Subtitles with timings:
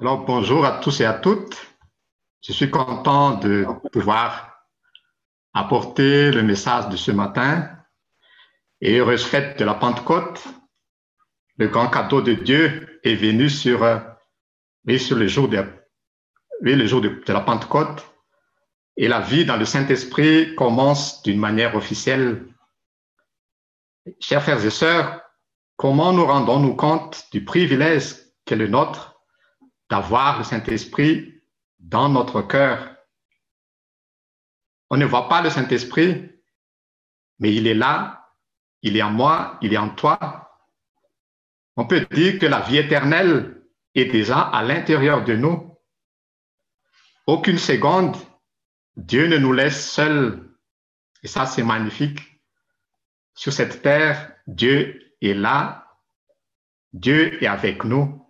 [0.00, 1.56] Alors, bonjour à tous et à toutes.
[2.40, 4.62] Je suis content de pouvoir
[5.52, 7.68] apporter le message de ce matin
[8.80, 10.46] et heureuse fête de la Pentecôte.
[11.56, 13.80] Le grand cadeau de Dieu est venu sur,
[14.86, 15.66] oui, sur le jour, de,
[16.62, 18.06] oui, le jour de, de la Pentecôte
[18.96, 22.46] et la vie dans le Saint-Esprit commence d'une manière officielle.
[24.20, 25.22] Chers frères et sœurs,
[25.74, 29.17] comment nous rendons-nous compte du privilège qu'est le nôtre
[29.90, 31.42] d'avoir le Saint-Esprit
[31.78, 32.96] dans notre cœur.
[34.90, 36.30] On ne voit pas le Saint-Esprit,
[37.38, 38.32] mais il est là,
[38.82, 40.62] il est en moi, il est en toi.
[41.76, 43.62] On peut dire que la vie éternelle
[43.94, 45.78] est déjà à l'intérieur de nous.
[47.26, 48.16] Aucune seconde,
[48.96, 50.56] Dieu ne nous laisse seuls.
[51.22, 52.20] Et ça, c'est magnifique.
[53.34, 55.86] Sur cette terre, Dieu est là.
[56.92, 58.26] Dieu est avec nous.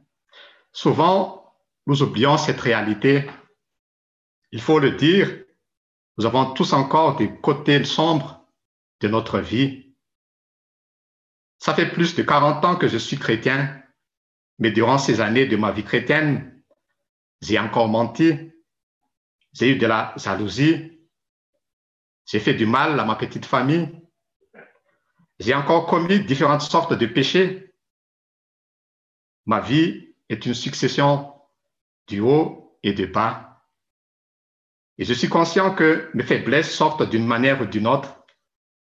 [0.73, 1.38] Souvent,
[1.89, 3.29] nous oublions cette réalité.
[4.53, 5.43] Il faut le dire,
[6.19, 8.47] nous avons tous encore des côtés sombres
[9.01, 9.97] de notre vie.
[11.59, 13.83] Ça fait plus de 40 ans que je suis chrétien,
[14.59, 16.63] mais durant ces années de ma vie chrétienne,
[17.41, 18.53] j'ai encore menti,
[19.55, 21.09] j'ai eu de la jalousie,
[22.27, 23.89] j'ai fait du mal à ma petite famille,
[25.39, 27.73] j'ai encore commis différentes sortes de péchés.
[29.47, 31.38] Ma vie est une succession
[32.09, 33.63] du haut et du bas.
[34.99, 38.25] Et je suis conscient que mes faiblesses sortent d'une manière ou d'une autre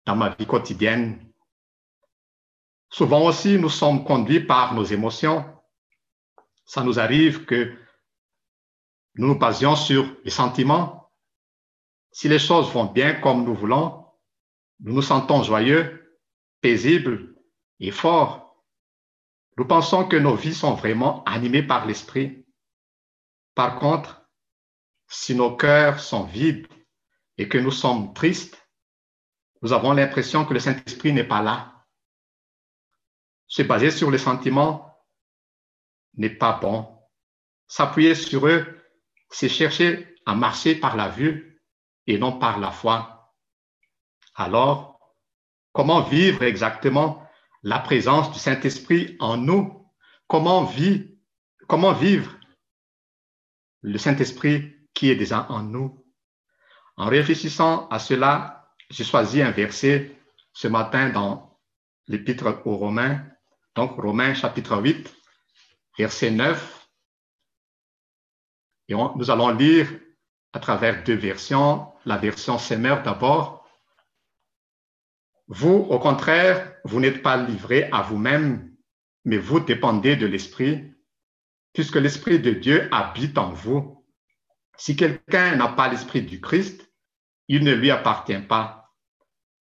[0.05, 1.23] dans ma vie quotidienne.
[2.89, 5.45] Souvent aussi, nous sommes conduits par nos émotions.
[6.65, 7.75] Ça nous arrive que
[9.15, 11.11] nous nous basions sur les sentiments.
[12.11, 14.05] Si les choses vont bien comme nous voulons,
[14.79, 16.17] nous nous sentons joyeux,
[16.61, 17.35] paisibles
[17.79, 18.63] et forts.
[19.57, 22.46] Nous pensons que nos vies sont vraiment animées par l'esprit.
[23.57, 24.21] Par contre,
[25.07, 26.67] si nos cœurs sont vides
[27.39, 28.69] et que nous sommes tristes,
[29.63, 31.83] nous avons l'impression que le Saint-Esprit n'est pas là.
[33.47, 34.95] Se baser sur les sentiments
[36.17, 36.87] n'est pas bon.
[37.67, 38.79] S'appuyer sur eux,
[39.31, 41.59] c'est chercher à marcher par la vue
[42.05, 43.33] et non par la foi.
[44.35, 44.99] Alors,
[45.71, 47.27] comment vivre exactement
[47.63, 49.91] la présence du Saint-Esprit en nous?
[50.27, 50.71] Comment,
[51.67, 52.36] comment vivre
[53.81, 56.03] le Saint-Esprit qui est déjà en nous.
[56.95, 60.15] En réfléchissant à cela, j'ai choisi un verset
[60.53, 61.59] ce matin dans
[62.07, 63.23] l'épître aux Romains,
[63.75, 65.15] donc Romains chapitre 8,
[65.97, 66.89] verset 9.
[68.89, 69.87] Et nous allons lire
[70.53, 73.69] à travers deux versions, la version Semeur d'abord.
[75.47, 78.75] Vous, au contraire, vous n'êtes pas livrés à vous-même,
[79.25, 80.91] mais vous dépendez de l'Esprit
[81.77, 84.03] puisque l'Esprit de Dieu habite en vous.
[84.77, 86.91] Si quelqu'un n'a pas l'Esprit du Christ,
[87.47, 88.95] il ne lui appartient pas.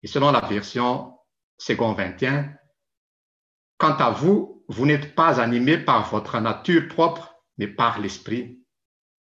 [0.04, 1.18] Et selon la version
[1.58, 2.56] second 21,
[3.78, 8.64] quant à vous, vous n'êtes pas animé par votre nature propre, mais par l'Esprit.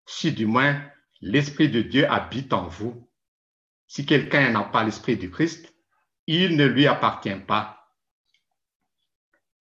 [0.06, 0.84] Si du moins
[1.22, 3.09] l'Esprit de Dieu habite en vous.
[3.88, 5.74] Si quelqu'un n'a pas l'Esprit du Christ,
[6.28, 7.90] il ne lui appartient pas.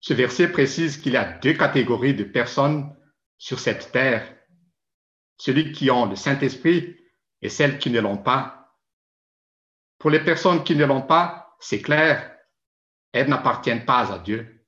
[0.01, 2.93] Ce verset précise qu'il y a deux catégories de personnes
[3.45, 4.35] sur cette terre,
[5.37, 6.97] celui qui ont le Saint-Esprit
[7.43, 8.75] et celles qui ne l'ont pas.
[9.99, 12.39] Pour les personnes qui ne l'ont pas, c'est clair,
[13.13, 14.67] elles n'appartiennent pas à Dieu.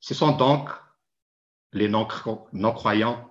[0.00, 0.70] Ce sont donc
[1.72, 3.30] les non-croyants.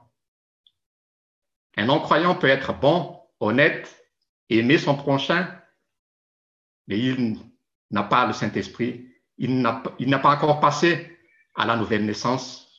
[1.76, 4.06] Un non-croyant peut être bon, honnête,
[4.48, 5.60] aimer son prochain,
[6.86, 7.40] mais il
[7.90, 9.10] n'a pas le Saint-Esprit.
[9.40, 11.20] Il n'a pas encore passé
[11.56, 12.72] à la nouvelle naissance.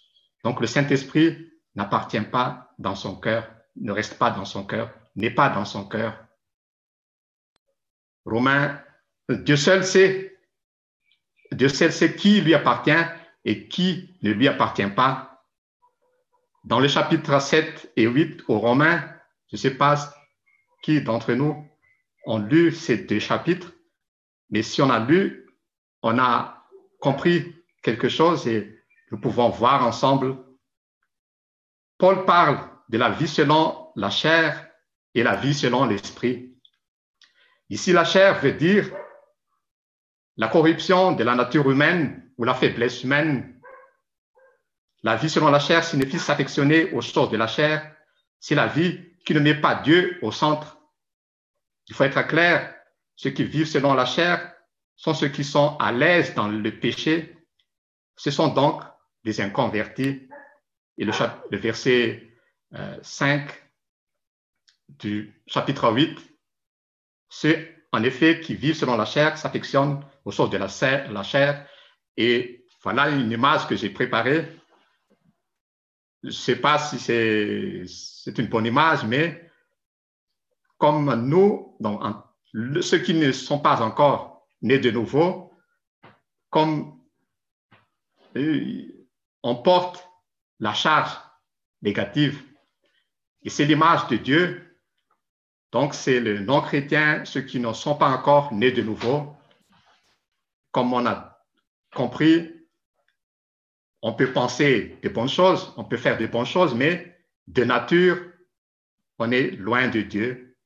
[0.45, 5.31] Donc le Saint-Esprit n'appartient pas dans son cœur, ne reste pas dans son cœur, n'est
[5.31, 6.17] pas dans son cœur.
[8.25, 8.81] Romain,
[9.29, 10.39] Dieu seul sait,
[11.51, 13.05] Dieu seul sait qui lui appartient
[13.45, 15.45] et qui ne lui appartient pas.
[16.65, 19.01] Dans le chapitre 7 et 8 aux Romains,
[19.51, 19.97] je ne sais pas
[20.83, 21.69] qui d'entre nous
[22.27, 23.73] ont lu ces deux chapitres,
[24.51, 25.49] mais si on a lu,
[26.03, 26.65] on a
[27.01, 28.79] compris quelque chose et
[29.11, 30.37] nous pouvons voir ensemble
[32.03, 32.59] Paul parle
[32.89, 34.69] de la vie selon la chair
[35.15, 36.53] et la vie selon l'esprit.
[37.71, 38.91] Ici, la chair veut dire
[40.37, 43.57] la corruption de la nature humaine ou la faiblesse humaine.
[45.05, 47.95] La vie selon la chair signifie s'affectionner aux choses de la chair.
[48.41, 50.81] C'est la vie qui ne met pas Dieu au centre.
[51.87, 52.75] Il faut être clair,
[53.15, 54.53] ceux qui vivent selon la chair
[54.97, 57.39] sont ceux qui sont à l'aise dans le péché.
[58.17, 58.83] Ce sont donc
[59.23, 60.29] des inconvertis.
[60.99, 61.13] Et le,
[61.57, 62.29] verset
[63.03, 63.55] 5 euh,
[64.89, 66.19] du chapitre 8,
[67.29, 71.67] ceux en effet qui vivent selon la chair s'affectionnent aux choses de la, chair.
[72.17, 74.47] Et voilà une image que j'ai préparée.
[76.23, 79.51] Je ne sais pas si c'est une bonne image, mais
[80.79, 82.03] comme nous, donc,
[82.81, 85.53] ceux qui ne sont pas encore nés de nouveau,
[86.51, 87.01] comme
[88.37, 89.07] euh,
[89.43, 90.09] on porte
[90.63, 91.11] la charge
[91.83, 92.41] négative.
[93.43, 94.79] Et c'est l'image de Dieu.
[95.73, 99.35] Donc, c'est le non-chrétien, ceux qui ne sont pas encore nés de nouveau.
[100.71, 101.45] Comme on a
[101.93, 102.49] compris,
[104.03, 107.19] on peut penser de bonnes choses, on peut faire de bonnes choses, mais
[107.49, 108.19] de nature,
[109.19, 110.57] on est loin de Dieu.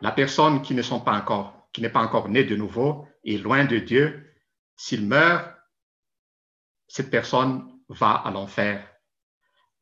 [0.00, 4.34] La personne qui qui n'est pas encore née de nouveau, est loin de Dieu.
[4.76, 5.54] S'il meurt,
[6.88, 8.95] cette personne va à l'enfer.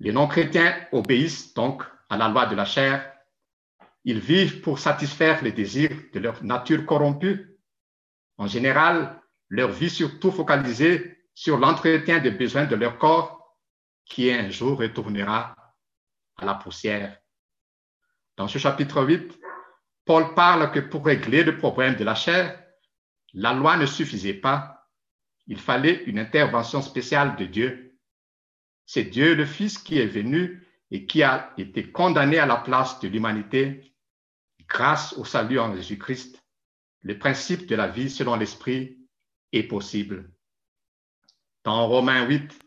[0.01, 3.13] Les non-chrétiens obéissent donc à la loi de la chair.
[4.05, 7.59] Ils vivent pour satisfaire les désirs de leur nature corrompue.
[8.37, 13.59] En général, leur vie surtout focalisée sur l'entretien des besoins de leur corps
[14.05, 15.57] qui un jour retournera
[16.37, 17.19] à la poussière.
[18.37, 19.39] Dans ce chapitre 8,
[20.05, 22.61] Paul parle que pour régler le problème de la chair,
[23.33, 24.89] la loi ne suffisait pas.
[25.47, 27.94] Il fallait une intervention spéciale de Dieu.
[28.87, 33.01] C'est Dieu le Fils qui est venu et qui a été condamné à la place
[33.01, 33.95] de l'humanité
[34.69, 36.43] grâce au salut en Jésus-Christ.
[37.03, 38.99] Le principe de la vie selon l'Esprit
[39.53, 40.31] est possible.
[41.65, 42.59] Dans Romains 8,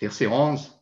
[0.00, 0.78] verset 11,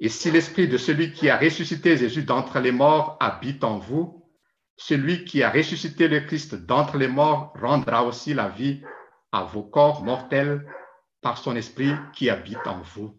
[0.00, 4.24] et si l'esprit de celui qui a ressuscité Jésus d'entre les morts habite en vous,
[4.76, 8.80] celui qui a ressuscité le Christ d'entre les morts rendra aussi la vie
[9.32, 10.64] à vos corps mortels
[11.20, 13.16] par son esprit qui habite en vous.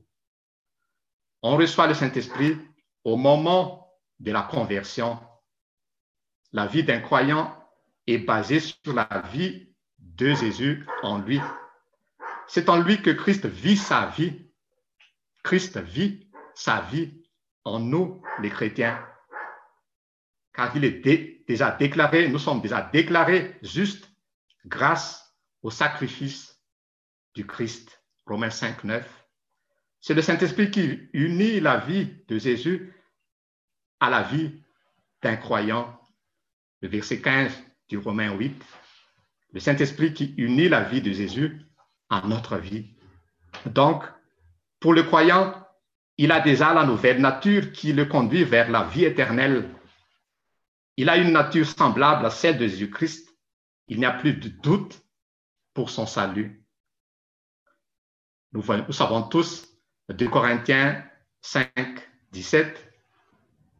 [1.41, 2.57] On reçoit le Saint-Esprit
[3.03, 5.19] au moment de la conversion.
[6.51, 7.55] La vie d'un croyant
[8.07, 11.39] est basée sur la vie de Jésus en lui.
[12.47, 14.51] C'est en lui que Christ vit sa vie.
[15.43, 17.23] Christ vit sa vie
[17.63, 18.99] en nous, les chrétiens.
[20.53, 24.09] Car il est déjà déclaré, nous sommes déjà déclarés justes
[24.65, 26.48] grâce au sacrifice
[27.35, 28.01] du Christ.
[28.25, 29.25] Romains 5, 9.
[30.01, 32.93] C'est le Saint-Esprit qui unit la vie de Jésus
[33.99, 34.63] à la vie
[35.21, 35.99] d'un croyant.
[36.81, 37.51] Le verset 15
[37.89, 38.63] du Romain 8.
[39.51, 41.61] Le Saint-Esprit qui unit la vie de Jésus
[42.09, 42.95] à notre vie.
[43.65, 44.03] Donc,
[44.79, 45.53] pour le croyant,
[46.17, 49.69] il a déjà la nouvelle nature qui le conduit vers la vie éternelle.
[50.97, 53.29] Il a une nature semblable à celle de Jésus-Christ.
[53.87, 55.01] Il n'y a plus de doute
[55.73, 56.58] pour son salut.
[58.51, 59.67] Nous, savons tous,
[60.09, 61.03] de Corinthiens
[61.41, 61.69] 5,
[62.31, 62.89] 17,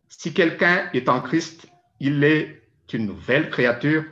[0.10, 1.68] si quelqu'un est en Christ,
[2.00, 2.62] il est
[2.94, 4.06] une nouvelle créature.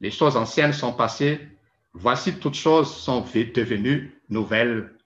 [0.00, 1.48] Les choses anciennes sont passées.
[1.92, 4.96] Voici toutes choses sont devenues nouvelles.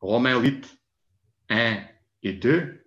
[0.00, 0.78] Romains 8,
[1.50, 1.78] 1
[2.24, 2.84] et 2.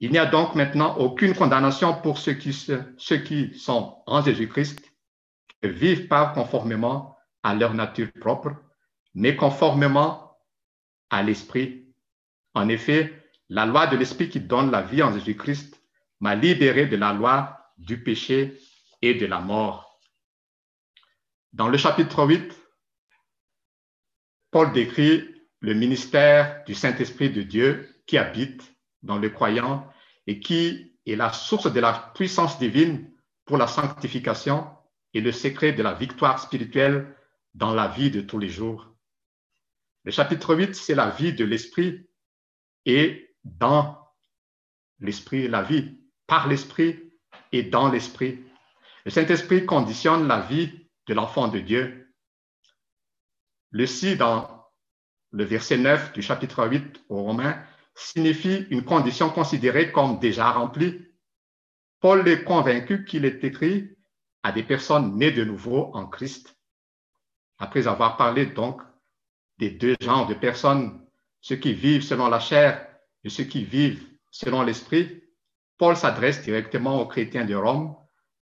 [0.00, 4.80] Il n'y a donc maintenant aucune condamnation pour ceux qui, ceux qui sont en Jésus-Christ,
[4.80, 8.54] qui vivent pas conformément à leur nature propre,
[9.14, 10.38] mais conformément
[11.10, 11.86] à l'Esprit.
[12.54, 15.80] En effet, la loi de l'Esprit qui donne la vie en Jésus-Christ
[16.20, 18.58] m'a libéré de la loi du péché
[19.02, 20.00] et de la mort.
[21.52, 22.54] Dans le chapitre 8,
[24.50, 25.24] Paul décrit
[25.60, 29.90] le ministère du Saint-Esprit de Dieu qui habite dans le croyant
[30.26, 33.10] et qui est la source de la puissance divine
[33.44, 34.66] pour la sanctification
[35.14, 37.16] et le secret de la victoire spirituelle
[37.54, 38.89] dans la vie de tous les jours.
[40.04, 42.08] Le chapitre 8, c'est la vie de l'esprit
[42.86, 43.98] et dans
[44.98, 47.12] l'esprit, la vie par l'esprit
[47.52, 48.42] et dans l'esprit.
[49.04, 52.14] Le Saint-Esprit conditionne la vie de l'enfant de Dieu.
[53.70, 54.68] Le dans
[55.32, 57.62] le verset 9 du chapitre 8 aux Romains,
[57.94, 61.06] signifie une condition considérée comme déjà remplie.
[62.00, 63.96] Paul est convaincu qu'il est écrit
[64.42, 66.56] à des personnes nées de nouveau en Christ.
[67.58, 68.80] Après avoir parlé donc
[69.60, 71.06] des deux genres de personnes,
[71.40, 72.86] ceux qui vivent selon la chair
[73.22, 75.22] et ceux qui vivent selon l'esprit,
[75.76, 77.94] Paul s'adresse directement aux chrétiens de Rome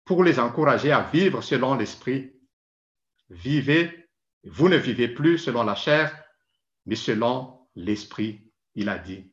[0.04, 2.34] pour les encourager à vivre selon l'esprit.
[3.30, 4.10] Vivez,
[4.44, 6.24] vous ne vivez plus selon la chair,
[6.86, 9.32] mais selon l'esprit, il a dit.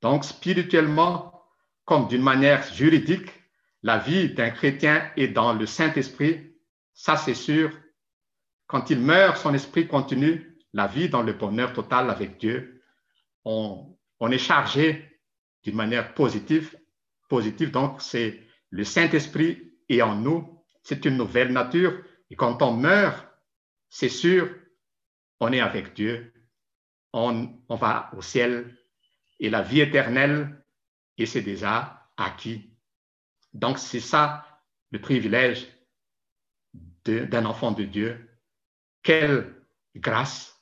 [0.00, 1.44] Donc, spirituellement,
[1.84, 3.30] comme d'une manière juridique,
[3.82, 6.56] la vie d'un chrétien est dans le Saint-Esprit,
[6.94, 7.70] ça c'est sûr.
[8.66, 12.82] Quand il meurt, son esprit continue la vie dans le bonheur total avec Dieu.
[13.44, 13.96] On
[14.30, 15.20] est chargé
[15.62, 16.78] d'une manière positive.
[17.28, 20.64] Positive, donc c'est le Saint-Esprit est en nous.
[20.82, 22.02] C'est une nouvelle nature.
[22.30, 23.26] Et quand on meurt,
[23.88, 24.54] c'est sûr,
[25.40, 26.32] on est avec Dieu.
[27.12, 28.76] On, on va au ciel.
[29.40, 30.64] Et la vie éternelle,
[31.18, 32.76] et c'est déjà acquis.
[33.52, 34.46] Donc c'est ça
[34.90, 35.68] le privilège
[37.04, 38.30] d'un enfant de Dieu.
[39.02, 39.54] Quelle
[39.96, 40.61] grâce,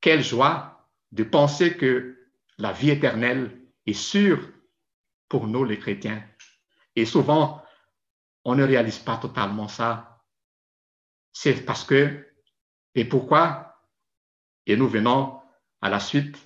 [0.00, 2.16] quelle joie de penser que
[2.58, 4.48] la vie éternelle est sûre
[5.28, 6.22] pour nous les chrétiens.
[6.96, 7.64] Et souvent,
[8.44, 10.22] on ne réalise pas totalement ça.
[11.32, 12.26] C'est parce que,
[12.94, 13.76] et pourquoi?
[14.66, 15.40] Et nous venons
[15.80, 16.36] à la suite.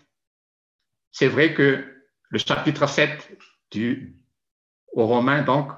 [1.11, 3.39] C'est vrai que le chapitre 7
[3.71, 4.21] du,
[4.93, 5.73] aux Romains, donc,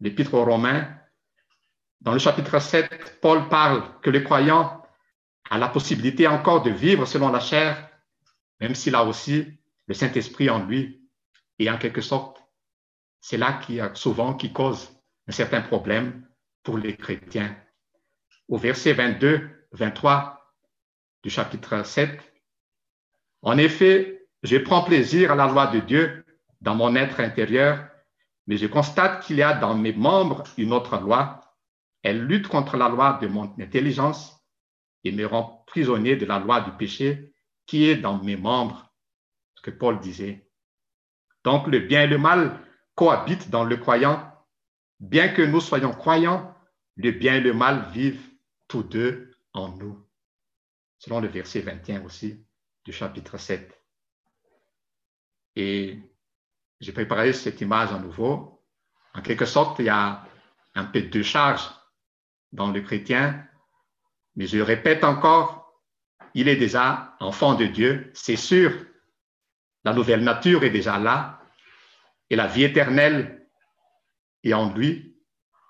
[0.00, 0.96] l'épître aux Romains,
[2.00, 4.85] dans le chapitre 7, Paul parle que le croyant
[5.50, 7.88] a la possibilité encore de vivre selon la chair,
[8.60, 9.46] même s'il a aussi
[9.86, 11.02] le Saint-Esprit en lui.
[11.58, 12.42] Et en quelque sorte,
[13.20, 14.90] c'est là qui souvent qui cause
[15.26, 16.26] un certain problème
[16.62, 17.56] pour les chrétiens.
[18.48, 20.54] Au verset 22, 23
[21.22, 22.20] du chapitre 7,
[23.42, 26.24] en effet, je prends plaisir à la loi de Dieu
[26.60, 27.88] dans mon être intérieur,
[28.46, 31.40] mais je constate qu'il y a dans mes membres une autre loi.
[32.02, 34.35] Elle lutte contre la loi de mon intelligence
[35.04, 37.32] et me rend prisonnier de la loi du péché
[37.66, 38.92] qui est dans mes membres,
[39.54, 40.48] ce que Paul disait.
[41.44, 42.60] Donc le bien et le mal
[42.94, 44.32] cohabitent dans le croyant.
[44.98, 46.54] Bien que nous soyons croyants,
[46.96, 48.30] le bien et le mal vivent
[48.68, 50.04] tous deux en nous,
[50.98, 52.44] selon le verset 21 aussi
[52.84, 53.78] du chapitre 7.
[55.56, 55.98] Et
[56.80, 58.62] j'ai préparé cette image à nouveau.
[59.14, 60.26] En quelque sorte, il y a
[60.74, 61.68] un peu de charge
[62.52, 63.46] dans le chrétien,
[64.36, 65.82] mais je répète encore,
[66.34, 68.72] il est déjà enfant de Dieu, c'est sûr.
[69.84, 71.40] La nouvelle nature est déjà là
[72.28, 73.48] et la vie éternelle
[74.44, 75.16] est en lui.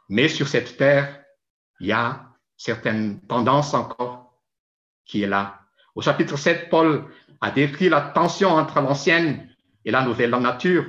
[0.09, 1.23] Mais sur cette terre,
[1.81, 4.41] il y a certaines tendances encore
[5.05, 5.61] qui est là.
[5.95, 7.05] Au chapitre 7, Paul
[7.41, 9.49] a décrit la tension entre l'ancienne
[9.85, 10.85] et la nouvelle nature.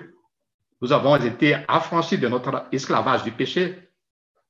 [0.82, 3.92] Nous avons été affranchis de notre esclavage du péché,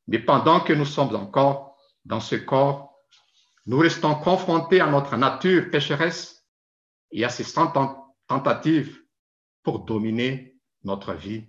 [0.07, 2.96] mais pendant que nous sommes encore dans ce corps,
[3.67, 6.47] nous restons confrontés à notre nature pécheresse
[7.11, 7.45] et à ses
[8.27, 9.03] tentatives
[9.61, 11.45] pour dominer notre vie.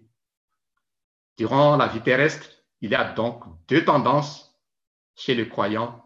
[1.37, 4.61] Durant la vie terrestre, il y a donc deux tendances
[5.15, 6.05] chez les croyants.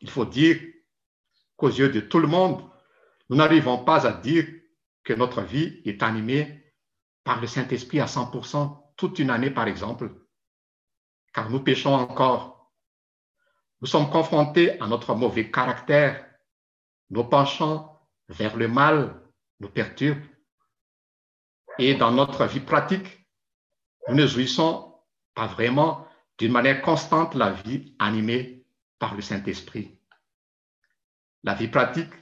[0.00, 0.60] Il faut dire
[1.56, 2.68] qu'aux yeux de tout le monde,
[3.28, 4.46] nous n'arrivons pas à dire
[5.04, 6.74] que notre vie est animée
[7.22, 10.12] par le Saint-Esprit à 100% toute une année, par exemple,
[11.32, 12.59] car nous péchons encore.
[13.80, 16.26] Nous sommes confrontés à notre mauvais caractère.
[17.10, 19.20] Nos penchants vers le mal
[19.60, 20.24] nous perturbent.
[21.78, 23.26] Et dans notre vie pratique,
[24.08, 24.94] nous ne jouissons
[25.34, 26.06] pas vraiment
[26.38, 28.66] d'une manière constante la vie animée
[28.98, 29.98] par le Saint-Esprit.
[31.42, 32.12] La vie pratique,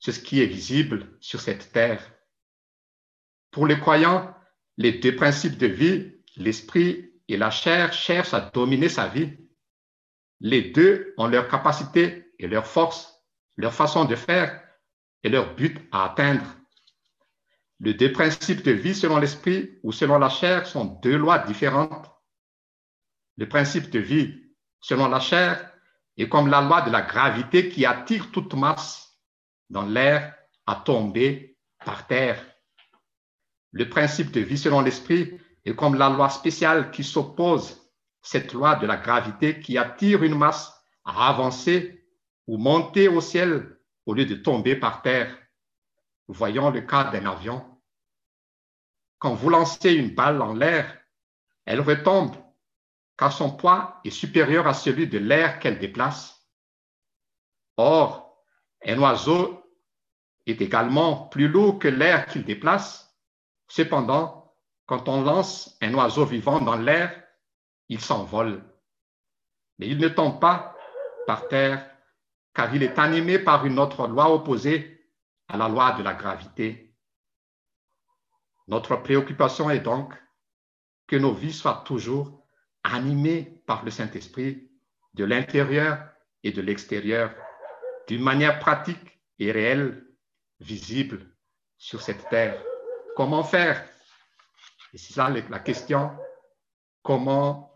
[0.00, 2.12] c'est ce qui est visible sur cette terre.
[3.52, 4.34] Pour les croyants,
[4.76, 9.36] les deux principes de vie, l'esprit et la chair, cherchent à dominer sa vie.
[10.44, 13.24] Les deux ont leur capacité et leur force,
[13.56, 14.62] leur façon de faire
[15.22, 16.44] et leur but à atteindre.
[17.80, 22.10] Les deux principes de vie selon l'esprit ou selon la chair sont deux lois différentes.
[23.38, 24.38] Le principe de vie
[24.82, 25.72] selon la chair
[26.18, 29.18] est comme la loi de la gravité qui attire toute masse
[29.70, 30.36] dans l'air
[30.66, 32.44] à tomber par terre.
[33.72, 37.83] Le principe de vie selon l'esprit est comme la loi spéciale qui s'oppose,
[38.24, 40.72] cette loi de la gravité qui attire une masse
[41.04, 42.04] à avancer
[42.48, 45.38] ou monter au ciel au lieu de tomber par terre.
[46.26, 47.64] Voyons le cas d'un avion.
[49.18, 50.98] Quand vous lancez une balle en l'air,
[51.66, 52.34] elle retombe
[53.16, 56.48] car son poids est supérieur à celui de l'air qu'elle déplace.
[57.76, 58.42] Or,
[58.84, 59.62] un oiseau
[60.46, 63.04] est également plus lourd que l'air qu'il déplace
[63.68, 64.54] Cependant,
[64.86, 67.23] quand on lance un oiseau vivant dans l'air,
[67.88, 68.62] il s'envole.
[69.78, 70.76] Mais il ne tombe pas
[71.26, 71.90] par terre,
[72.54, 75.10] car il est animé par une autre loi opposée
[75.48, 76.94] à la loi de la gravité.
[78.68, 80.14] Notre préoccupation est donc
[81.06, 82.46] que nos vies soient toujours
[82.82, 84.70] animées par le Saint-Esprit
[85.14, 86.08] de l'intérieur
[86.42, 87.34] et de l'extérieur,
[88.08, 90.06] d'une manière pratique et réelle,
[90.60, 91.34] visible
[91.76, 92.62] sur cette terre.
[93.16, 93.86] Comment faire?
[94.92, 96.16] Et c'est ça la question,
[97.02, 97.73] comment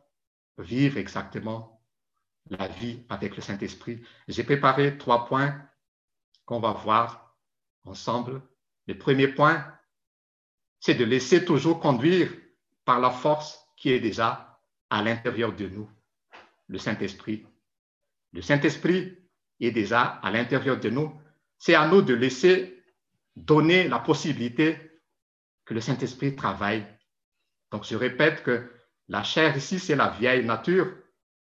[0.59, 1.83] vivre exactement
[2.51, 4.03] la vie avec le Saint-Esprit.
[4.27, 5.61] J'ai préparé trois points
[6.45, 7.37] qu'on va voir
[7.85, 8.43] ensemble.
[8.87, 9.67] Le premier point,
[10.81, 12.31] c'est de laisser toujours conduire
[12.85, 14.61] par la force qui est déjà
[14.91, 15.91] à l'intérieur de nous,
[16.69, 17.47] le Saint-Esprit.
[18.33, 19.19] Le Saint-Esprit
[19.61, 21.13] est déjà à l'intérieur de nous.
[21.59, 22.83] C'est à nous de laisser
[23.37, 25.03] donner la possibilité
[25.65, 26.87] que le Saint-Esprit travaille.
[27.71, 28.73] Donc, je répète que
[29.09, 30.95] la chair ici, c'est la vieille nature,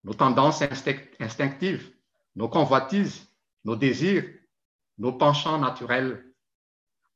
[0.05, 1.93] nos tendances instinctives,
[2.37, 3.29] nos convoitises,
[3.65, 4.25] nos désirs,
[4.99, 6.25] nos penchants naturels.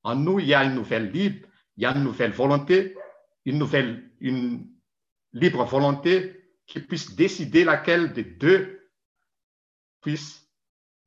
[0.03, 2.97] En nous, il y a une nouvelle libre, il y a une nouvelle volonté,
[3.45, 4.69] une nouvelle, une
[5.33, 8.91] libre volonté qui puisse décider laquelle des deux
[10.01, 10.51] puisse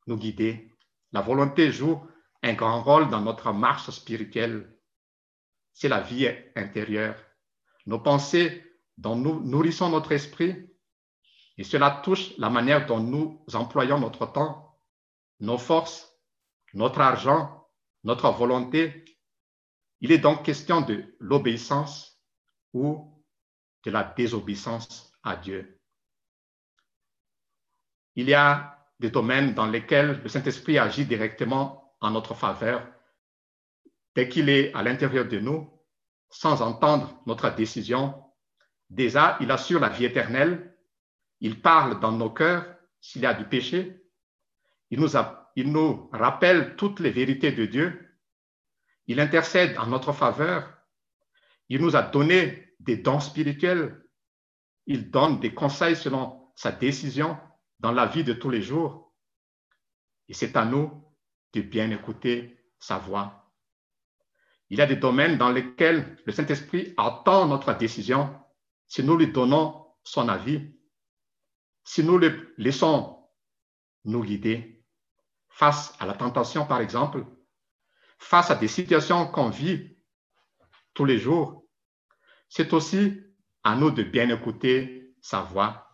[0.08, 0.74] nous guider.
[1.12, 2.02] La volonté joue
[2.44, 4.78] un grand rôle dans notre marche spirituelle.
[5.74, 7.16] C'est la vie intérieure.
[7.86, 8.67] Nos pensées
[8.98, 10.68] dont nous nourrissons notre esprit
[11.58, 14.80] et cela touche la manière dont nous employons notre temps,
[15.40, 16.14] nos forces,
[16.74, 17.68] notre argent,
[18.04, 19.06] notre volonté.
[20.02, 22.22] Il est donc question de l'obéissance
[22.74, 23.24] ou
[23.84, 25.80] de la désobéissance à Dieu.
[28.16, 32.88] Il y a des domaines dans lesquels le Saint-Esprit agit directement en notre faveur
[34.16, 35.72] dès qu'il est à l'intérieur de nous,
[36.30, 38.27] sans entendre notre décision.
[38.90, 40.76] Déjà, il assure la vie éternelle,
[41.40, 42.66] il parle dans nos cœurs
[43.02, 44.04] s'il y a du péché,
[44.90, 45.00] il
[45.72, 48.18] nous, rappelle toutes les vérités de Dieu,
[49.08, 50.78] il intercède en notre faveur,
[51.70, 54.04] il nous a donné des dons spirituels,
[54.86, 57.38] il donne des conseils selon sa décision
[57.80, 59.14] dans la vie de tous les jours.
[60.30, 61.04] Et c'est à nous
[61.54, 63.52] de bien écouter sa voix.
[64.70, 68.34] Il y a des domaines dans lesquels le Saint-Esprit attend notre décision
[68.88, 70.74] si nous lui donnons son avis,
[71.84, 73.30] si nous le laissons
[74.06, 74.86] nous guider
[75.50, 77.26] face à la tentation, par exemple,
[78.20, 79.98] face à des situations qu'on vit
[80.94, 81.66] tous les jours,
[82.50, 83.22] c'est aussi
[83.64, 85.88] à nous de bien écouter sa voix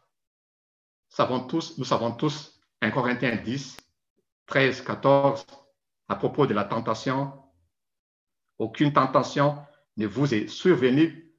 [1.19, 3.77] nous savons tous 1 Corinthiens 10,
[4.47, 5.45] 13, 14,
[6.07, 7.33] à propos de la tentation.
[8.57, 9.63] Aucune tentation
[9.97, 11.32] ne vous est survenue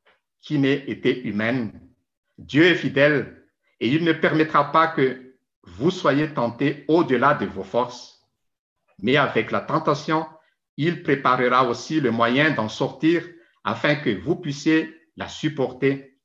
[0.45, 1.81] qui n'ait été humaine.
[2.37, 3.47] Dieu est fidèle
[3.81, 8.23] et il ne permettra pas que vous soyez tentés au-delà de vos forces.
[8.99, 10.27] Mais avec la tentation,
[10.77, 13.27] il préparera aussi le moyen d'en sortir
[13.65, 16.21] afin que vous puissiez la supporter.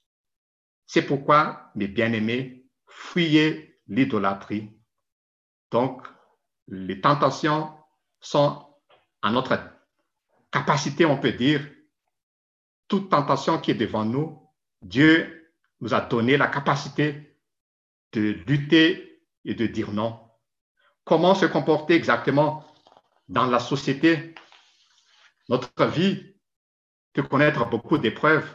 [0.85, 4.77] C'est pourquoi, mes bien-aimés, fuyez l'idolâtrie.
[5.71, 6.05] Donc,
[6.67, 7.71] les tentations
[8.19, 8.65] sont
[9.21, 9.57] à notre
[10.51, 11.65] capacité, on peut dire,
[12.89, 14.37] toute tentation qui est devant nous,
[14.81, 17.37] Dieu nous a donné la capacité
[18.11, 20.19] de lutter et de dire non.
[21.05, 22.65] Comment se comporter exactement
[23.29, 24.35] dans la société?
[25.47, 26.35] Notre vie
[27.13, 28.53] peut connaître beaucoup d'épreuves,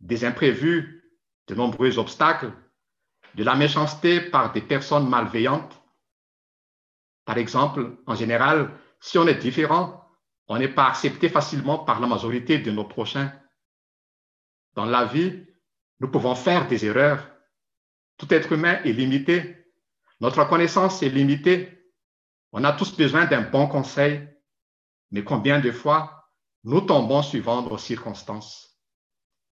[0.00, 2.52] des imprévus, de nombreux obstacles,
[3.34, 5.80] de la méchanceté par des personnes malveillantes.
[7.24, 10.07] Par exemple, en général, si on est différent,
[10.48, 13.32] on n'est pas accepté facilement par la majorité de nos prochains.
[14.74, 15.46] Dans la vie,
[16.00, 17.28] nous pouvons faire des erreurs.
[18.16, 19.66] Tout être humain est limité.
[20.20, 21.92] Notre connaissance est limitée.
[22.52, 24.26] On a tous besoin d'un bon conseil.
[25.10, 26.30] Mais combien de fois
[26.64, 28.80] nous tombons suivant nos circonstances?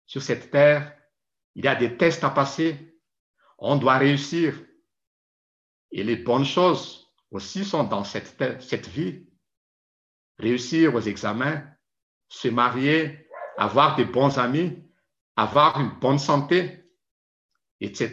[0.05, 0.95] Sur cette terre,
[1.55, 2.89] il y a des tests à passer
[3.59, 4.55] on doit réussir.
[5.91, 9.27] Et les bonnes choses aussi sont dans cette, cette vie.
[10.39, 11.63] Réussir aux examens,
[12.29, 14.89] se marier, avoir de bons amis,
[15.35, 16.85] avoir une bonne santé,
[17.81, 18.11] etc.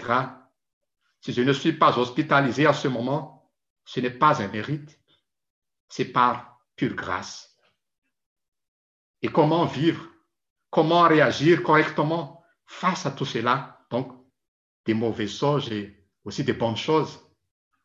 [1.21, 3.53] Si je ne suis pas hospitalisé à ce moment,
[3.85, 5.01] ce n'est pas un mérite,
[5.89, 7.57] c'est par pure grâce.
[9.23, 10.05] Et comment vivre,
[10.71, 13.87] comment réagir correctement face à tout cela?
[13.91, 14.13] Donc,
[14.85, 17.21] des mauvaises choses et aussi des bonnes choses.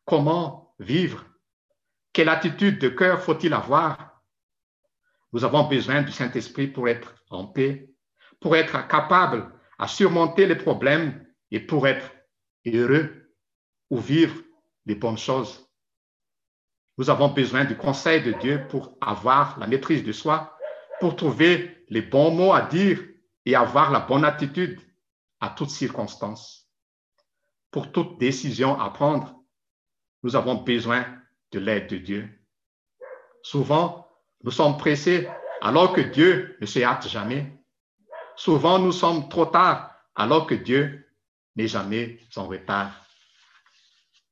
[0.04, 1.24] Comment vivre?
[2.12, 4.11] Quelle attitude de cœur faut-il avoir
[5.32, 7.90] Nous avons besoin du Saint-Esprit pour être en paix,
[8.40, 12.10] pour être capable à surmonter les problèmes et pour être
[12.66, 13.32] heureux
[13.90, 14.36] ou vivre
[14.86, 15.68] des bonnes choses.
[16.98, 20.56] Nous avons besoin du conseil de Dieu pour avoir la maîtrise de soi,
[21.00, 23.00] pour trouver les bons mots à dire
[23.46, 24.80] et avoir la bonne attitude
[25.40, 26.62] à toutes circonstances
[27.72, 29.34] pour toute décision à prendre,
[30.22, 31.04] nous avons besoin
[31.50, 32.28] de l'aide de Dieu.
[33.42, 34.06] Souvent,
[34.44, 35.28] nous sommes pressés
[35.60, 37.52] alors que Dieu ne se hâte jamais.
[38.36, 41.08] Souvent, nous sommes trop tard alors que Dieu
[41.56, 43.06] n'est jamais en retard.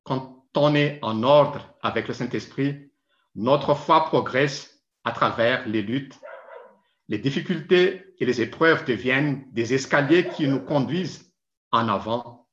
[0.02, 2.90] Quand on est en ordre avec le Saint-Esprit,
[3.34, 6.18] notre foi progresse à travers les luttes.
[7.08, 11.34] les difficultés et les épreuves deviennent des escaliers qui nous conduisent
[11.72, 12.48] en avant.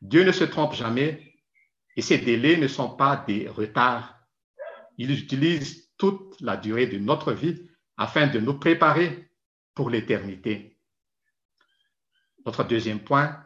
[0.00, 1.32] Dieu ne se trompe jamais
[1.96, 4.18] et ces délais ne sont pas des retards.
[4.98, 9.30] Il utilise toute la durée de notre vie afin de nous préparer
[9.72, 10.76] pour l'éternité.
[12.44, 13.40] Notre deuxième point,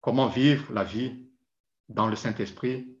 [0.00, 1.30] comment vivre la vie
[1.88, 2.98] dans le Saint-Esprit,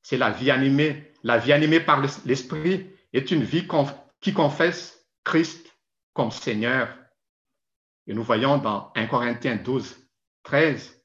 [0.00, 1.12] c'est la vie animée.
[1.24, 3.66] La vie animée par l'Esprit est une vie
[4.20, 5.66] qui confesse Christ
[6.12, 6.96] comme Seigneur.
[8.06, 10.08] Et nous voyons dans 1 Corinthiens 12,
[10.44, 11.02] 13,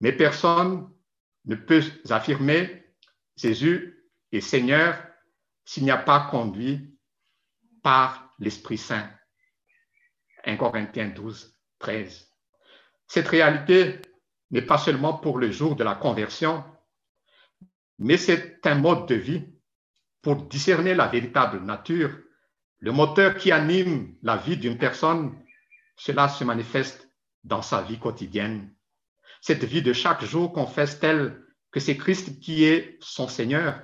[0.00, 0.90] mais personne
[1.44, 2.84] ne peut affirmer
[3.36, 3.93] Jésus
[4.36, 4.96] est Seigneur
[5.64, 6.98] s'il n'y a pas conduit
[7.82, 9.10] par l'Esprit Saint.
[10.44, 12.30] 1 Corinthiens 12, 13.
[13.06, 14.00] Cette réalité
[14.50, 16.64] n'est pas seulement pour le jour de la conversion,
[17.98, 19.44] mais c'est un mode de vie
[20.22, 22.18] pour discerner la véritable nature,
[22.78, 25.38] le moteur qui anime la vie d'une personne.
[25.96, 27.08] Cela se manifeste
[27.44, 28.74] dans sa vie quotidienne.
[29.40, 33.82] Cette vie de chaque jour confesse-t-elle que c'est Christ qui est son Seigneur?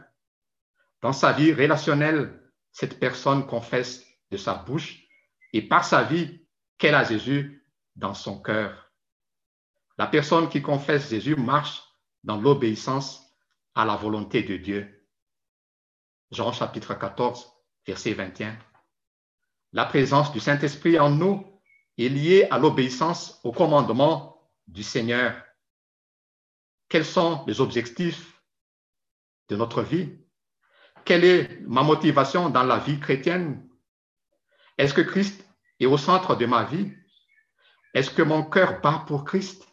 [1.03, 2.41] Dans sa vie relationnelle,
[2.73, 5.07] cette personne confesse de sa bouche
[5.53, 6.47] et par sa vie
[6.79, 8.93] qu'elle a Jésus dans son cœur.
[9.99, 11.83] La personne qui confesse Jésus marche
[12.25, 13.23] dans l'obéissance
[13.75, 15.07] à la volonté de Dieu.
[16.31, 17.51] Jean chapitre 14,
[17.87, 18.59] verset 21.
[19.73, 21.61] La présence du Saint-Esprit en nous
[21.99, 25.43] est liée à l'obéissance au commandement du Seigneur.
[26.89, 28.43] Quels sont les objectifs
[29.49, 30.20] de notre vie?
[31.05, 33.69] Quelle est ma motivation dans la vie chrétienne?
[34.79, 35.45] Est-ce que Christ
[35.79, 36.93] est au centre de ma vie?
[37.95, 39.67] Est-ce que mon cœur bat pour Christ?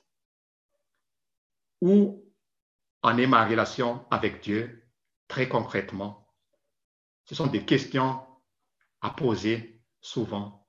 [1.82, 2.24] Où
[3.04, 4.84] en est ma relation avec Dieu
[5.28, 6.28] très concrètement?
[7.26, 8.26] Ce sont des questions
[9.02, 10.68] à poser souvent.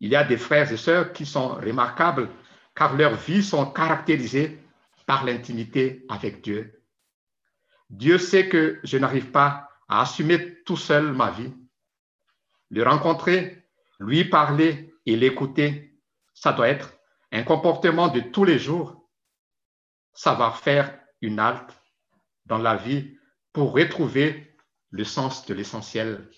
[0.00, 2.30] Il y a des frères et sœurs qui sont remarquables
[2.74, 4.62] car leurs vies sont caractérisées
[5.06, 6.77] par l'intimité avec Dieu.
[7.90, 11.52] Dieu sait que je n'arrive pas à assumer tout seul ma vie.
[12.70, 13.66] Le rencontrer,
[13.98, 15.98] lui parler et l'écouter,
[16.34, 16.92] ça doit être
[17.32, 19.08] un comportement de tous les jours.
[20.12, 21.80] Ça va faire une halte
[22.46, 23.16] dans la vie
[23.52, 24.56] pour retrouver
[24.90, 26.30] le sens de l'essentiel.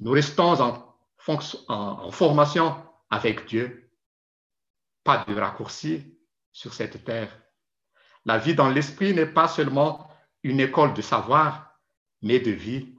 [0.00, 0.96] Nous restons en,
[1.68, 3.90] en, formation avec Dieu,
[5.04, 6.18] pas de raccourci
[6.52, 7.45] sur cette terre.
[8.26, 10.10] La vie dans l'esprit n'est pas seulement
[10.42, 11.78] une école de savoir,
[12.22, 12.98] mais de vie.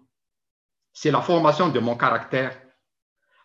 [0.94, 2.60] C'est la formation de mon caractère.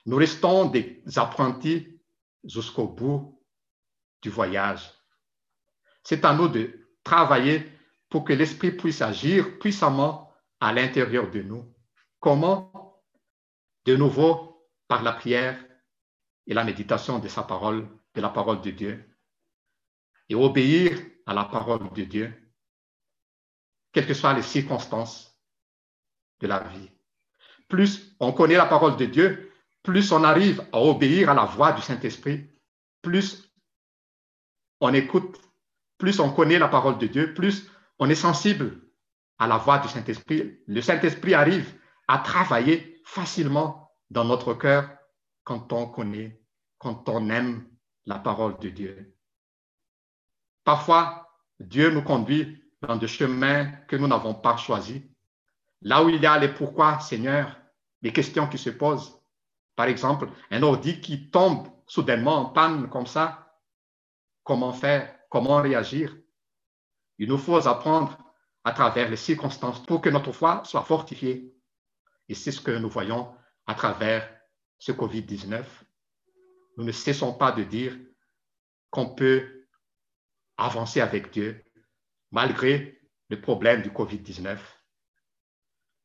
[0.06, 2.00] Nous restons des apprentis
[2.44, 3.44] jusqu'au bout
[4.22, 4.92] du voyage.
[6.04, 7.68] C'est à nous de travailler
[8.08, 11.74] pour que l'Esprit puisse agir puissamment à l'intérieur de nous.
[12.20, 13.02] Comment?
[13.84, 15.58] De nouveau, par la prière
[16.46, 19.16] et la méditation de sa parole, de la parole de Dieu,
[20.28, 22.32] et obéir à la parole de Dieu,
[23.92, 25.38] quelles que soient les circonstances
[26.40, 26.90] de la vie.
[27.68, 31.72] Plus on connaît la parole de Dieu, plus on arrive à obéir à la voix
[31.72, 32.48] du Saint-Esprit,
[33.02, 33.52] plus
[34.80, 35.38] on écoute
[36.02, 38.80] plus on connaît la parole de Dieu, plus on est sensible
[39.38, 40.58] à la voix du Saint-Esprit.
[40.66, 44.90] Le Saint-Esprit arrive à travailler facilement dans notre cœur
[45.44, 46.42] quand on connaît,
[46.78, 47.68] quand on aime
[48.06, 49.16] la parole de Dieu.
[50.64, 55.02] Parfois, Dieu nous conduit dans des chemins que nous n'avons pas choisis.
[55.82, 57.56] Là où il y a les pourquoi, Seigneur,
[58.02, 59.20] les questions qui se posent.
[59.76, 63.58] Par exemple, un ordi qui tombe soudainement en panne comme ça,
[64.44, 65.14] comment faire?
[65.28, 66.16] Comment réagir?
[67.18, 68.18] Il nous faut apprendre
[68.64, 71.54] à travers les circonstances pour que notre foi soit fortifiée.
[72.28, 73.34] Et c'est ce que nous voyons
[73.66, 74.28] à travers
[74.78, 75.64] ce Covid-19.
[76.76, 77.96] Nous ne cessons pas de dire
[78.90, 79.61] qu'on peut
[80.64, 81.64] avancer avec Dieu
[82.30, 84.58] malgré le problème du Covid-19.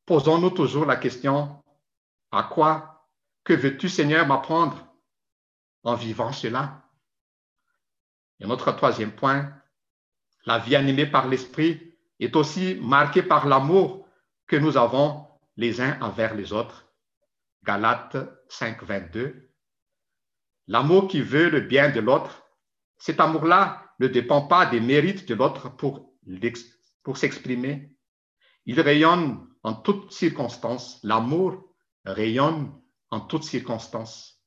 [0.05, 1.63] Posons-nous toujours la question,
[2.31, 3.09] à quoi,
[3.43, 4.87] que veux-tu Seigneur m'apprendre
[5.83, 6.83] en vivant cela?
[8.39, 9.53] Et notre troisième point,
[10.45, 14.07] la vie animée par l'Esprit est aussi marquée par l'amour
[14.47, 16.85] que nous avons les uns envers les autres.
[17.63, 18.17] Galates
[18.49, 19.51] 5, 22.
[20.67, 22.43] L'amour qui veut le bien de l'autre,
[22.97, 26.13] cet amour-là ne dépend pas des mérites de l'autre pour,
[27.15, 27.91] s'exprimer.
[28.65, 30.99] Il rayonne en toutes circonstances.
[31.03, 31.73] L'amour
[32.05, 32.73] rayonne
[33.11, 34.41] en toutes circonstances.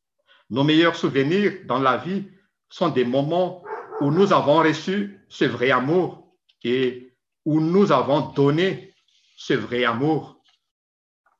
[0.50, 2.28] Nos meilleurs souvenirs dans la vie
[2.68, 3.64] sont des moments
[4.00, 8.94] où nous avons reçu ce vrai amour et où nous avons donné
[9.36, 10.42] ce vrai amour.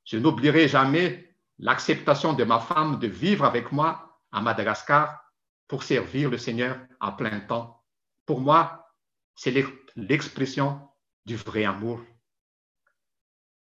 [0.04, 5.20] Je n'oublierai jamais l'acceptation de ma femme de vivre avec moi à Madagascar
[5.68, 7.79] pour servir le Seigneur à plein temps.
[8.26, 8.88] Pour moi,
[9.34, 9.54] c'est
[9.96, 10.88] l'expression
[11.26, 12.00] du vrai amour.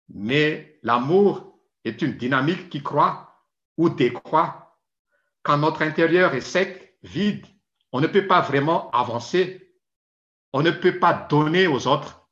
[0.09, 3.45] Mais l'amour est une dynamique qui croît
[3.77, 4.79] ou décroît.
[5.43, 7.45] Quand notre intérieur est sec, vide,
[7.91, 9.73] on ne peut pas vraiment avancer.
[10.53, 12.27] On ne peut pas donner aux autres.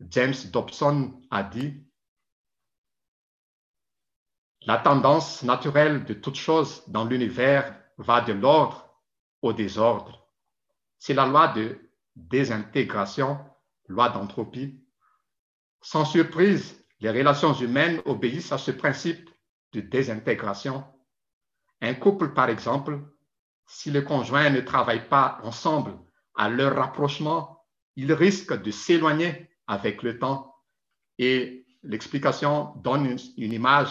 [0.00, 1.84] James Dobson a dit,
[4.62, 8.94] la tendance naturelle de toute chose dans l'univers va de l'ordre
[9.42, 10.17] au désordre.
[10.98, 11.78] C'est la loi de
[12.16, 13.38] désintégration,
[13.88, 14.84] loi d'entropie.
[15.80, 19.30] Sans surprise, les relations humaines obéissent à ce principe
[19.72, 20.84] de désintégration.
[21.80, 23.00] Un couple, par exemple,
[23.66, 25.96] si les conjoints ne travaillent pas ensemble
[26.34, 27.64] à leur rapprochement,
[27.96, 30.54] ils risquent de s'éloigner avec le temps.
[31.18, 33.90] Et l'explication donne une, image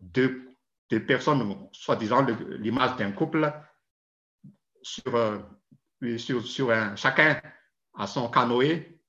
[0.00, 0.54] de,
[0.90, 2.24] de personnes, soi-disant
[2.58, 3.52] l'image d'un couple,
[4.82, 5.38] sur, euh,
[6.18, 7.40] sur, un, chacun
[7.94, 9.00] à son canoë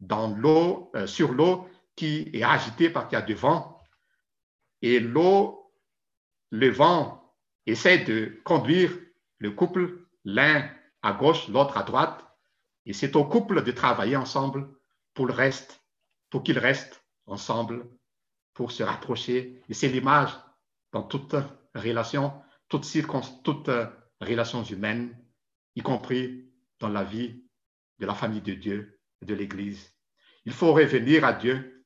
[0.00, 3.82] dans l'eau, euh, sur l'eau qui est agitée parce qu'il y a du vent.
[4.82, 5.72] Et l'eau,
[6.50, 7.34] le vent
[7.66, 8.92] essaie de conduire
[9.38, 10.70] le couple, l'un
[11.02, 12.24] à gauche, l'autre à droite.
[12.86, 14.68] Et c'est au couple de travailler ensemble
[15.14, 15.82] pour le reste,
[16.30, 17.86] pour qu'ils restent ensemble,
[18.54, 19.60] pour se rapprocher.
[19.68, 20.30] Et c'est l'image
[20.92, 21.34] dans toute
[21.74, 22.32] relation,
[22.68, 22.86] toute,
[23.42, 23.86] toute euh,
[24.20, 25.17] relation humaine,
[25.78, 27.44] y compris dans la vie
[28.00, 29.92] de la famille de Dieu et de l'Église.
[30.44, 31.84] Il faut revenir à Dieu.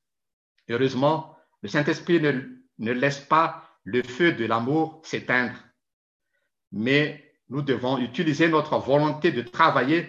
[0.70, 2.32] Heureusement, le Saint-Esprit ne,
[2.78, 5.58] ne laisse pas le feu de l'amour s'éteindre,
[6.70, 10.08] mais nous devons utiliser notre volonté de travailler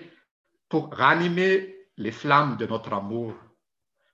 [0.69, 3.33] pour ranimer les flammes de notre amour.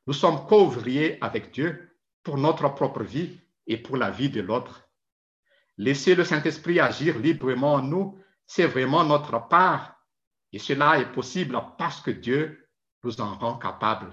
[0.08, 4.89] Nous sommes co-ouvriers avec Dieu pour notre propre vie et pour la vie de l'autre.
[5.77, 10.03] Laisser le Saint-Esprit agir librement en nous, c'est vraiment notre part
[10.51, 12.67] et cela est possible parce que Dieu
[13.03, 14.12] nous en rend capables.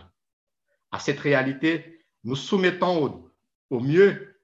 [0.92, 3.34] À cette réalité, nous soumettons au,
[3.70, 4.38] au mieux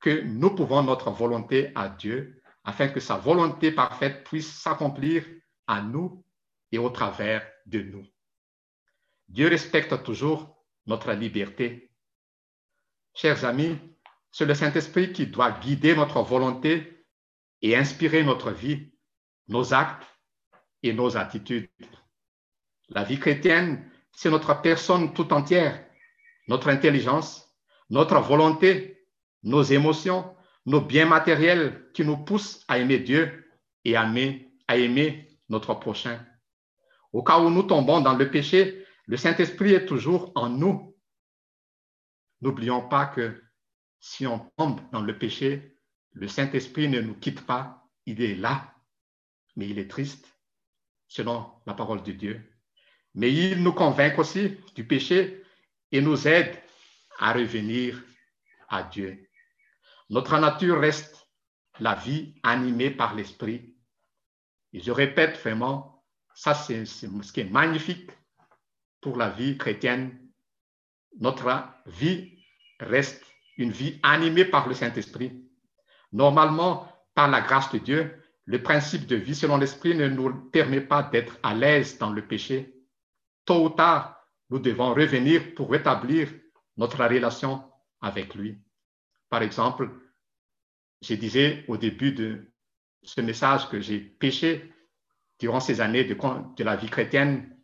[0.00, 5.24] que nous pouvons notre volonté à Dieu afin que sa volonté parfaite puisse s'accomplir
[5.68, 6.24] à nous
[6.72, 8.04] et au travers de nous.
[9.28, 11.92] Dieu respecte toujours notre liberté.
[13.14, 13.78] Chers amis,
[14.32, 17.06] c'est le Saint-Esprit qui doit guider notre volonté
[17.62, 18.92] et inspirer notre vie,
[19.48, 20.06] nos actes
[20.82, 21.68] et nos attitudes.
[22.88, 25.84] La vie chrétienne, c'est notre personne tout entière,
[26.48, 27.54] notre intelligence,
[27.90, 29.06] notre volonté,
[29.42, 33.50] nos émotions, nos biens matériels qui nous poussent à aimer Dieu
[33.84, 34.04] et à
[34.76, 36.26] aimer, notre prochain.
[37.12, 40.96] Au cas où nous tombons dans le péché, le Saint-Esprit est toujours en nous.
[42.40, 43.40] N'oublions pas que
[44.00, 45.78] si on tombe dans le péché,
[46.12, 48.75] le Saint-Esprit ne nous quitte pas, il est là,
[49.56, 50.38] mais il est triste
[51.08, 52.52] selon la parole de Dieu.
[53.14, 55.42] Mais il nous convainc aussi du péché
[55.90, 56.54] et nous aide
[57.18, 58.02] à revenir
[58.68, 59.28] à Dieu.
[60.10, 61.26] Notre nature reste
[61.80, 63.74] la vie animée par l'Esprit.
[64.72, 68.10] Et je répète vraiment, ça c'est ce qui est magnifique
[69.00, 70.20] pour la vie chrétienne.
[71.18, 72.38] Notre vie
[72.80, 73.24] reste
[73.56, 75.42] une vie animée par le Saint-Esprit.
[76.12, 80.80] Normalement, par la grâce de Dieu, le principe de vie selon l'esprit ne nous permet
[80.80, 82.74] pas d'être à l'aise dans le péché.
[83.44, 86.32] Tôt ou tard, nous devons revenir pour rétablir
[86.76, 87.64] notre relation
[88.00, 88.58] avec lui.
[89.28, 89.90] Par exemple,
[91.02, 92.52] je disais au début de
[93.02, 94.72] ce message que j'ai péché
[95.40, 97.56] durant ces années de, la vie chrétienne,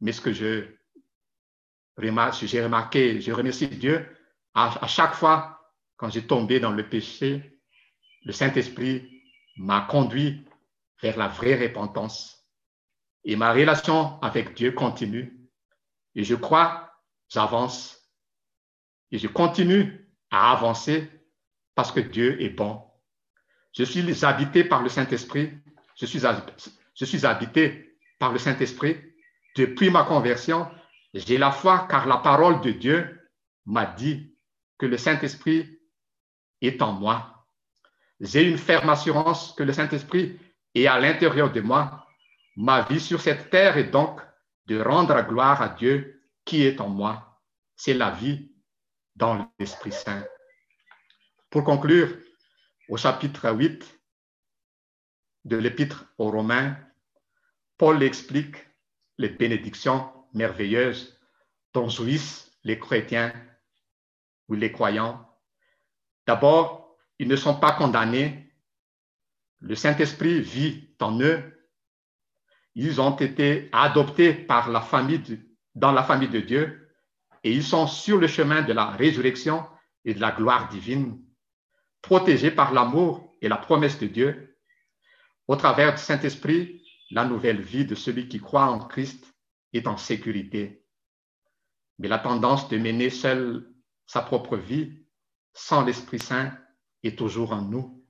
[0.00, 0.74] mais ce que je
[2.00, 4.06] j'ai remarqué, je remercie Dieu,
[4.54, 5.58] à chaque fois
[5.96, 7.60] quand j'ai tombé dans le péché,
[8.24, 9.17] le Saint-Esprit
[9.58, 10.44] m'a conduit
[11.02, 12.46] vers la vraie repentance.
[13.24, 15.48] Et ma relation avec Dieu continue.
[16.14, 16.92] Et je crois,
[17.28, 18.10] j'avance.
[19.10, 21.10] Et je continue à avancer
[21.74, 22.82] parce que Dieu est bon.
[23.76, 25.52] Je suis habité par le Saint-Esprit.
[25.96, 28.96] Je suis, je suis habité par le Saint-Esprit.
[29.56, 30.68] Depuis ma conversion,
[31.14, 33.20] j'ai la foi car la parole de Dieu
[33.66, 34.34] m'a dit
[34.78, 35.78] que le Saint-Esprit
[36.60, 37.37] est en moi
[38.20, 40.38] j'ai une ferme assurance que le Saint-Esprit
[40.74, 42.06] est à l'intérieur de moi.
[42.56, 44.20] Ma vie sur cette terre est donc
[44.66, 47.40] de rendre gloire à Dieu qui est en moi.
[47.76, 48.52] C'est la vie
[49.14, 50.24] dans l'Esprit Saint.
[51.50, 52.16] Pour conclure,
[52.88, 54.00] au chapitre 8
[55.44, 56.76] de l'Épître aux Romains,
[57.76, 58.56] Paul explique
[59.18, 61.18] les bénédictions merveilleuses
[61.72, 63.32] dont jouissent les chrétiens
[64.48, 65.24] ou les croyants
[66.28, 66.87] D'abord,
[67.18, 68.52] ils ne sont pas condamnés.
[69.60, 71.68] Le Saint-Esprit vit en eux.
[72.74, 75.40] Ils ont été adoptés par la famille
[75.74, 76.88] dans la famille de Dieu
[77.44, 79.66] et ils sont sur le chemin de la résurrection
[80.04, 81.20] et de la gloire divine,
[82.02, 84.58] protégés par l'amour et la promesse de Dieu.
[85.46, 89.34] Au travers du Saint-Esprit, la nouvelle vie de celui qui croit en Christ
[89.72, 90.84] est en sécurité.
[91.98, 93.72] Mais la tendance de mener seul
[94.06, 95.06] sa propre vie,
[95.52, 96.56] sans l'Esprit Saint,
[97.02, 98.04] est toujours en nous.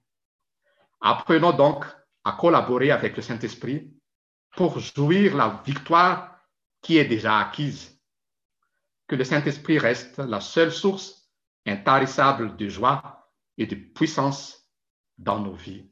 [1.00, 1.84] Apprenons donc
[2.24, 3.92] à collaborer avec le Saint-Esprit
[4.56, 6.40] pour jouir la victoire
[6.82, 8.00] qui est déjà acquise.
[9.06, 11.30] Que le Saint-Esprit reste la seule source
[11.66, 14.70] intarissable de joie et de puissance
[15.16, 15.90] dans nos vies.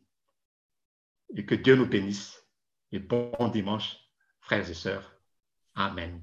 [1.35, 2.43] Et que Dieu nous bénisse.
[2.93, 3.97] Et bon dimanche,
[4.41, 5.13] frères et sœurs.
[5.75, 6.23] Amen.